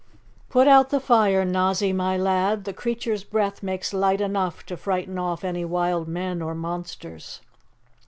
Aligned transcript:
"Put 0.49 0.67
out 0.67 0.89
the 0.89 0.99
fire, 0.99 1.45
Nozzy, 1.45 1.93
my 1.93 2.17
lad, 2.17 2.63
the 2.63 2.73
creature's 2.73 3.23
breath 3.23 3.61
makes 3.61 3.93
light 3.93 4.19
enough 4.19 4.65
to 4.65 4.75
frighten 4.75 5.19
off 5.19 5.43
any 5.43 5.63
wild 5.63 6.07
men 6.07 6.41
or 6.41 6.55
monsters." 6.55 7.39